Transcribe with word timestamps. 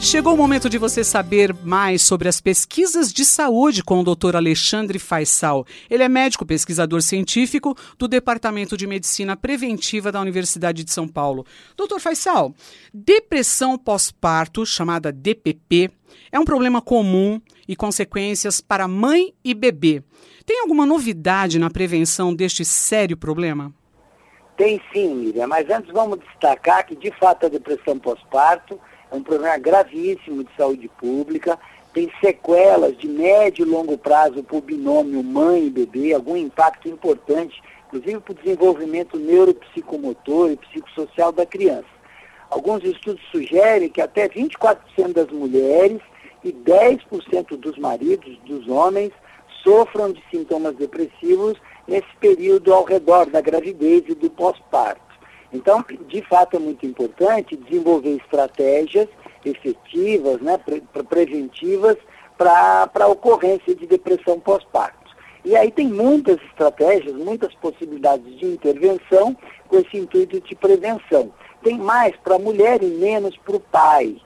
Chegou 0.00 0.34
o 0.34 0.36
momento 0.36 0.70
de 0.70 0.78
você 0.78 1.02
saber 1.02 1.52
mais 1.64 2.02
sobre 2.02 2.28
as 2.28 2.40
pesquisas 2.40 3.12
de 3.12 3.24
saúde 3.24 3.82
com 3.82 4.00
o 4.00 4.04
Dr. 4.04 4.36
Alexandre 4.36 4.96
Faisal. 4.96 5.66
Ele 5.90 6.04
é 6.04 6.08
médico 6.08 6.46
pesquisador 6.46 7.02
científico 7.02 7.74
do 7.98 8.06
Departamento 8.06 8.76
de 8.76 8.86
Medicina 8.86 9.36
Preventiva 9.36 10.12
da 10.12 10.20
Universidade 10.20 10.84
de 10.84 10.92
São 10.92 11.08
Paulo. 11.08 11.44
Dr. 11.76 11.98
Faisal, 11.98 12.54
depressão 12.94 13.76
pós-parto, 13.76 14.64
chamada 14.64 15.10
DPP, 15.10 15.90
é 16.30 16.38
um 16.38 16.44
problema 16.44 16.80
comum 16.80 17.40
e 17.66 17.74
consequências 17.74 18.60
para 18.60 18.86
mãe 18.86 19.34
e 19.44 19.52
bebê. 19.52 20.02
Tem 20.46 20.60
alguma 20.60 20.86
novidade 20.86 21.58
na 21.58 21.70
prevenção 21.70 22.32
deste 22.32 22.64
sério 22.64 23.16
problema? 23.16 23.74
Tem 24.56 24.80
sim, 24.92 25.14
Miriam, 25.14 25.48
mas 25.48 25.68
antes 25.68 25.92
vamos 25.92 26.20
destacar 26.20 26.86
que, 26.86 26.96
de 26.96 27.10
fato, 27.18 27.46
a 27.46 27.48
depressão 27.48 27.98
pós-parto 27.98 28.80
é 29.10 29.14
um 29.14 29.22
problema 29.22 29.56
gravíssimo 29.58 30.44
de 30.44 30.50
saúde 30.56 30.88
pública, 30.88 31.58
tem 31.92 32.10
sequelas 32.20 32.96
de 32.98 33.08
médio 33.08 33.66
e 33.66 33.68
longo 33.68 33.96
prazo 33.96 34.42
para 34.42 34.56
o 34.56 34.60
binômio 34.60 35.22
mãe 35.22 35.66
e 35.66 35.70
bebê, 35.70 36.12
algum 36.12 36.36
impacto 36.36 36.88
importante, 36.88 37.60
inclusive 37.86 38.20
para 38.20 38.32
o 38.32 38.36
desenvolvimento 38.36 39.18
neuropsicomotor 39.18 40.50
e 40.50 40.56
psicossocial 40.56 41.32
da 41.32 41.46
criança. 41.46 41.88
Alguns 42.50 42.84
estudos 42.84 43.22
sugerem 43.30 43.88
que 43.88 44.00
até 44.00 44.28
24% 44.28 45.12
das 45.12 45.30
mulheres 45.30 46.00
e 46.44 46.52
10% 46.52 47.56
dos 47.56 47.76
maridos, 47.78 48.38
dos 48.44 48.68
homens, 48.68 49.12
sofram 49.62 50.12
de 50.12 50.22
sintomas 50.30 50.76
depressivos 50.76 51.58
nesse 51.86 52.14
período 52.20 52.72
ao 52.72 52.84
redor 52.84 53.26
da 53.26 53.40
gravidez 53.40 54.04
e 54.08 54.14
do 54.14 54.30
pós-parto. 54.30 55.07
Então, 55.52 55.84
de 56.08 56.22
fato, 56.22 56.56
é 56.56 56.58
muito 56.58 56.84
importante 56.84 57.56
desenvolver 57.56 58.16
estratégias 58.16 59.08
efetivas, 59.44 60.40
né, 60.40 60.58
pre 60.58 60.82
preventivas, 61.08 61.96
para 62.36 62.90
a 62.94 63.06
ocorrência 63.08 63.74
de 63.74 63.86
depressão 63.86 64.38
pós-parto. 64.38 64.98
E 65.44 65.56
aí 65.56 65.70
tem 65.70 65.88
muitas 65.88 66.36
estratégias, 66.42 67.14
muitas 67.14 67.54
possibilidades 67.54 68.38
de 68.38 68.46
intervenção 68.46 69.36
com 69.66 69.78
esse 69.78 69.96
intuito 69.96 70.40
de 70.40 70.54
prevenção. 70.54 71.32
Tem 71.62 71.78
mais 71.78 72.14
para 72.16 72.36
a 72.36 72.38
mulher 72.38 72.82
e 72.82 72.86
menos 72.86 73.36
para 73.38 73.56
o 73.56 73.60
pai. 73.60 74.16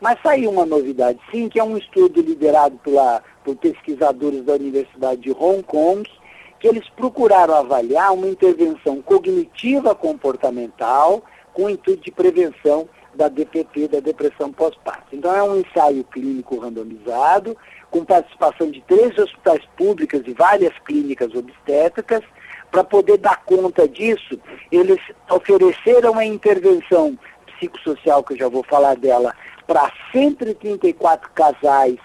Mas 0.00 0.18
saiu 0.20 0.50
uma 0.50 0.66
novidade, 0.66 1.20
sim, 1.30 1.48
que 1.48 1.60
é 1.60 1.64
um 1.64 1.78
estudo 1.78 2.20
liderado 2.20 2.76
pela, 2.78 3.22
por 3.44 3.54
pesquisadores 3.56 4.44
da 4.44 4.54
Universidade 4.54 5.20
de 5.20 5.30
Hong 5.30 5.62
Kong, 5.62 6.02
que 6.62 6.68
eles 6.68 6.88
procuraram 6.90 7.56
avaliar 7.56 8.14
uma 8.14 8.28
intervenção 8.28 9.02
cognitiva 9.02 9.96
comportamental 9.96 11.20
com 11.52 11.64
o 11.64 11.70
intuito 11.70 12.04
de 12.04 12.12
prevenção 12.12 12.88
da 13.12 13.26
DPP, 13.26 13.88
da 13.88 13.98
depressão 13.98 14.52
pós-parto. 14.52 15.08
Então 15.12 15.34
é 15.34 15.42
um 15.42 15.58
ensaio 15.58 16.04
clínico 16.04 16.56
randomizado, 16.60 17.56
com 17.90 18.04
participação 18.04 18.70
de 18.70 18.80
três 18.82 19.18
hospitais 19.18 19.64
públicas 19.76 20.22
e 20.24 20.32
várias 20.34 20.72
clínicas 20.86 21.34
obstétricas. 21.34 22.22
Para 22.70 22.84
poder 22.84 23.18
dar 23.18 23.42
conta 23.44 23.88
disso, 23.88 24.38
eles 24.70 25.00
ofereceram 25.28 26.16
a 26.16 26.24
intervenção 26.24 27.18
psicossocial, 27.44 28.22
que 28.22 28.34
eu 28.34 28.38
já 28.38 28.48
vou 28.48 28.62
falar 28.62 28.94
dela, 28.94 29.34
para 29.66 29.92
134 30.12 31.28
casais 31.32 31.98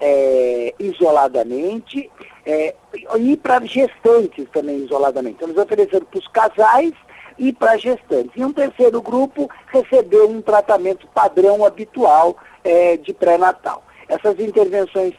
é, 0.00 0.74
isoladamente 0.80 2.10
é, 2.46 2.74
e 3.18 3.36
para 3.36 3.64
gestantes 3.64 4.46
também 4.52 4.84
isoladamente. 4.84 5.36
Então, 5.36 5.48
eles 5.48 5.62
ofereceram 5.62 6.06
para 6.06 6.18
os 6.18 6.28
casais 6.28 6.92
e 7.38 7.52
para 7.52 7.76
gestantes. 7.76 8.32
E 8.36 8.44
um 8.44 8.52
terceiro 8.52 9.00
grupo 9.00 9.48
recebeu 9.68 10.28
um 10.28 10.42
tratamento 10.42 11.06
padrão 11.08 11.64
habitual 11.64 12.36
é, 12.62 12.96
de 12.96 13.12
pré-natal. 13.12 13.82
Essas 14.08 14.38
intervenções 14.40 15.14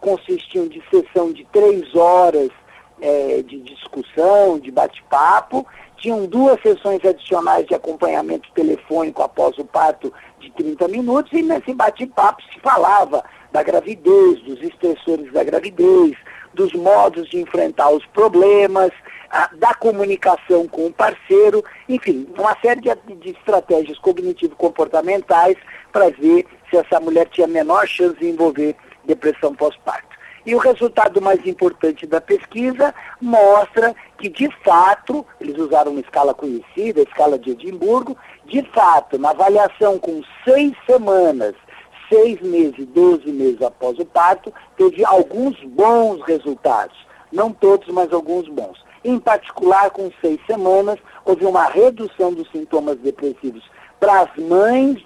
consistiam 0.00 0.66
de 0.66 0.82
sessão 0.90 1.32
de 1.32 1.44
três 1.52 1.94
horas 1.94 2.50
é, 3.00 3.42
de 3.42 3.60
discussão, 3.60 4.58
de 4.58 4.70
bate-papo, 4.70 5.66
tinham 5.96 6.26
duas 6.26 6.60
sessões 6.60 7.04
adicionais 7.04 7.66
de 7.66 7.74
acompanhamento 7.74 8.50
telefônico 8.54 9.22
após 9.22 9.56
o 9.58 9.64
parto 9.64 10.12
de 10.38 10.50
30 10.50 10.88
minutos, 10.88 11.32
e 11.32 11.42
nesse 11.42 11.72
bate-papo 11.72 12.42
se 12.42 12.60
falava 12.60 13.24
da 13.50 13.62
gravidez, 13.62 14.40
dos 14.42 14.60
estressores 14.62 15.32
da 15.32 15.42
gravidez, 15.42 16.14
dos 16.54 16.72
modos 16.72 17.28
de 17.28 17.38
enfrentar 17.40 17.90
os 17.90 18.04
problemas, 18.06 18.90
a, 19.30 19.50
da 19.54 19.74
comunicação 19.74 20.66
com 20.68 20.86
o 20.86 20.92
parceiro, 20.92 21.64
enfim, 21.88 22.28
uma 22.38 22.56
série 22.60 22.80
de, 22.80 23.14
de 23.16 23.30
estratégias 23.30 23.98
cognitivo-comportamentais 23.98 25.56
para 25.92 26.10
ver 26.10 26.46
se 26.70 26.76
essa 26.76 27.00
mulher 27.00 27.28
tinha 27.28 27.46
menor 27.46 27.86
chance 27.86 28.16
de 28.18 28.28
envolver 28.28 28.76
depressão 29.04 29.54
pós-parto. 29.54 30.14
E 30.46 30.54
o 30.54 30.58
resultado 30.58 31.22
mais 31.22 31.44
importante 31.46 32.06
da 32.06 32.20
pesquisa 32.20 32.94
mostra 33.20 33.94
que, 34.18 34.28
de 34.28 34.48
fato, 34.62 35.26
eles 35.40 35.56
usaram 35.56 35.92
uma 35.92 36.00
escala 36.00 36.34
conhecida, 36.34 37.00
a 37.00 37.04
escala 37.04 37.38
de 37.38 37.52
Edimburgo, 37.52 38.16
de 38.44 38.62
fato, 38.70 39.18
na 39.18 39.30
avaliação 39.30 39.98
com 39.98 40.22
seis 40.44 40.72
semanas, 40.86 41.54
seis 42.08 42.40
meses, 42.40 42.86
doze 42.88 43.30
meses 43.32 43.62
após 43.62 43.98
o 43.98 44.04
parto, 44.04 44.52
teve 44.76 45.04
alguns 45.04 45.58
bons 45.64 46.20
resultados. 46.22 46.96
Não 47.32 47.52
todos, 47.52 47.88
mas 47.88 48.12
alguns 48.12 48.48
bons. 48.48 48.82
Em 49.04 49.18
particular, 49.18 49.90
com 49.90 50.10
seis 50.20 50.40
semanas, 50.46 50.98
houve 51.24 51.44
uma 51.44 51.64
redução 51.64 52.32
dos 52.32 52.50
sintomas 52.50 52.96
depressivos 52.98 53.62
para 54.00 54.20
as 54.20 54.36
mães 54.36 55.02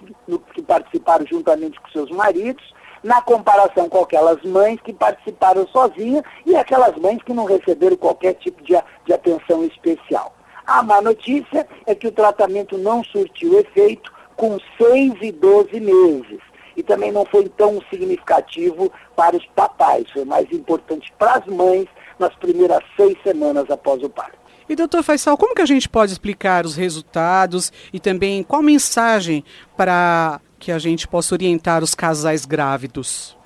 que 0.53 0.61
participaram 0.61 1.25
juntamente 1.25 1.79
com 1.79 1.89
seus 1.89 2.11
maridos, 2.11 2.63
na 3.03 3.21
comparação 3.21 3.87
com 3.87 4.03
aquelas 4.03 4.41
mães 4.43 4.79
que 4.81 4.93
participaram 4.93 5.67
sozinhas 5.67 6.23
e 6.45 6.55
aquelas 6.55 6.95
mães 6.97 7.21
que 7.23 7.33
não 7.33 7.45
receberam 7.45 7.95
qualquer 7.95 8.33
tipo 8.35 8.61
de, 8.63 8.73
de 9.05 9.13
atenção 9.13 9.63
especial. 9.63 10.33
A 10.65 10.83
má 10.83 11.01
notícia 11.01 11.67
é 11.85 11.95
que 11.95 12.07
o 12.07 12.11
tratamento 12.11 12.77
não 12.77 13.03
surtiu 13.03 13.59
efeito 13.59 14.13
com 14.35 14.57
6 14.77 15.13
e 15.21 15.31
12 15.31 15.79
meses. 15.79 16.48
E 16.79 16.83
também 16.83 17.11
não 17.11 17.25
foi 17.25 17.49
tão 17.49 17.81
significativo 17.89 18.89
para 19.13 19.35
os 19.35 19.45
papais. 19.47 20.09
Foi 20.13 20.23
mais 20.23 20.49
importante 20.49 21.11
para 21.19 21.33
as 21.33 21.45
mães 21.45 21.89
nas 22.17 22.33
primeiras 22.35 22.81
seis 22.95 23.17
semanas 23.21 23.69
após 23.69 24.01
o 24.01 24.09
parto. 24.09 24.39
E 24.69 24.77
doutor 24.77 25.03
Faisal, 25.03 25.37
como 25.37 25.53
que 25.53 25.61
a 25.61 25.65
gente 25.65 25.89
pode 25.89 26.13
explicar 26.13 26.65
os 26.65 26.77
resultados 26.77 27.69
e 27.91 27.99
também 27.99 28.43
qual 28.43 28.61
mensagem 28.61 29.43
para 29.75 30.39
que 30.57 30.71
a 30.71 30.79
gente 30.79 31.05
possa 31.05 31.35
orientar 31.35 31.83
os 31.83 31.93
casais 31.93 32.45
grávidos? 32.45 33.37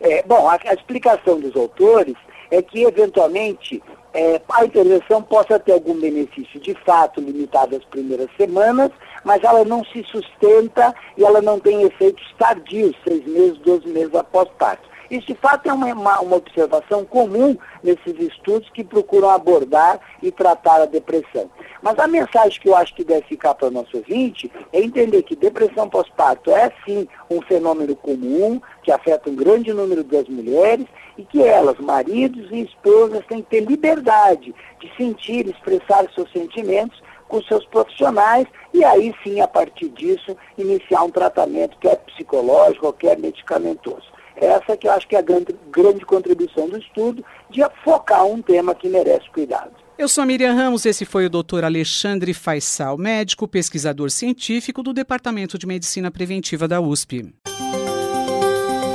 É, 0.00 0.22
bom, 0.22 0.48
a, 0.48 0.56
a 0.64 0.74
explicação 0.74 1.40
dos 1.40 1.56
autores 1.56 2.14
é 2.52 2.62
que, 2.62 2.84
eventualmente, 2.84 3.82
é, 4.16 4.40
a 4.50 4.64
intervenção 4.64 5.22
possa 5.22 5.58
ter 5.58 5.72
algum 5.72 6.00
benefício 6.00 6.58
de 6.58 6.74
fato 6.86 7.20
limitado 7.20 7.76
às 7.76 7.84
primeiras 7.84 8.30
semanas, 8.38 8.90
mas 9.22 9.44
ela 9.44 9.62
não 9.62 9.84
se 9.84 10.02
sustenta 10.04 10.94
e 11.18 11.22
ela 11.22 11.42
não 11.42 11.60
tem 11.60 11.82
efeitos 11.82 12.24
tardios, 12.38 12.96
seis 13.06 13.26
meses, 13.26 13.58
doze 13.58 13.86
meses 13.86 14.14
após 14.14 14.48
parto. 14.58 14.88
Isso, 15.10 15.26
de 15.28 15.34
fato, 15.34 15.68
é 15.68 15.72
uma, 15.72 16.20
uma, 16.20 16.36
observação 16.36 17.04
comum 17.04 17.56
nesses 17.82 18.18
estudos 18.18 18.68
que 18.70 18.82
procuram 18.82 19.30
abordar 19.30 20.00
e 20.22 20.30
tratar 20.30 20.82
a 20.82 20.86
depressão. 20.86 21.50
Mas 21.82 21.98
a 21.98 22.06
mensagem 22.06 22.60
que 22.60 22.68
eu 22.68 22.76
acho 22.76 22.94
que 22.94 23.04
deve 23.04 23.22
ficar 23.26 23.54
para 23.54 23.68
o 23.68 23.70
nosso 23.70 23.96
ouvinte 23.96 24.50
é 24.72 24.80
entender 24.80 25.22
que 25.22 25.36
depressão 25.36 25.88
pós-parto 25.88 26.50
é, 26.50 26.72
sim, 26.84 27.06
um 27.30 27.40
fenômeno 27.42 27.94
comum, 27.94 28.60
que 28.82 28.90
afeta 28.90 29.30
um 29.30 29.36
grande 29.36 29.72
número 29.72 30.02
das 30.02 30.28
mulheres, 30.28 30.86
e 31.16 31.24
que 31.24 31.42
elas, 31.42 31.78
maridos 31.78 32.50
e 32.50 32.62
esposas, 32.62 33.24
têm 33.26 33.42
que 33.42 33.50
ter 33.50 33.60
liberdade 33.60 34.54
de 34.80 34.96
sentir, 34.96 35.48
expressar 35.48 36.06
seus 36.14 36.30
sentimentos 36.32 37.00
com 37.28 37.42
seus 37.42 37.64
profissionais 37.66 38.46
e 38.72 38.84
aí 38.84 39.14
sim, 39.24 39.40
a 39.40 39.48
partir 39.48 39.88
disso, 39.88 40.36
iniciar 40.56 41.02
um 41.02 41.10
tratamento 41.10 41.76
quer 41.78 41.96
psicológico 41.96 42.92
quer 42.92 43.18
medicamentoso. 43.18 44.15
Essa 44.36 44.76
que 44.76 44.86
eu 44.86 44.92
acho 44.92 45.08
que 45.08 45.16
é 45.16 45.18
a 45.18 45.22
grande, 45.22 45.54
grande 45.70 46.04
contribuição 46.04 46.68
do 46.68 46.78
estudo 46.78 47.24
de 47.50 47.62
focar 47.82 48.24
um 48.26 48.42
tema 48.42 48.74
que 48.74 48.88
merece 48.88 49.28
cuidado. 49.30 49.70
Eu 49.98 50.08
sou 50.08 50.22
a 50.22 50.26
Miriam 50.26 50.52
Ramos, 50.52 50.84
esse 50.84 51.06
foi 51.06 51.24
o 51.24 51.30
Dr. 51.30 51.64
Alexandre 51.64 52.34
Faisal, 52.34 52.98
médico 52.98 53.48
pesquisador 53.48 54.10
científico 54.10 54.82
do 54.82 54.92
Departamento 54.92 55.58
de 55.58 55.66
Medicina 55.66 56.10
Preventiva 56.10 56.68
da 56.68 56.80
USP. 56.82 57.32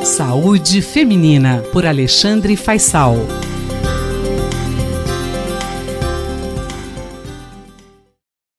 Saúde 0.03 0.81
Feminina, 0.81 1.63
por 1.71 1.87
Alexandre 1.87 2.55
Faisal. 2.55 3.15